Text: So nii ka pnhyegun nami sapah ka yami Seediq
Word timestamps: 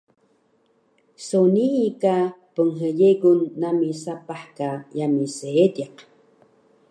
So 1.25 1.39
nii 1.55 1.83
ka 2.01 2.15
pnhyegun 2.53 3.39
nami 3.61 3.89
sapah 4.03 4.43
ka 4.57 4.69
yami 4.97 5.25
Seediq 5.37 5.93